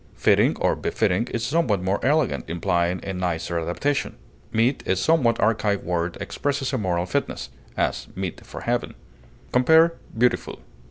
[0.15, 4.15] Fitting, or befitting, is somewhat more elegant, implying a nicer adaptation.
[4.51, 8.95] Meet, a somewhat archaic word, expresses a moral fitness; as, meet for heaven.
[9.51, 10.59] Compare BEAUTIFUL.